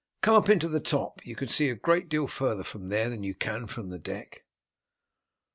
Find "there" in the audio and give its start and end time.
2.89-3.07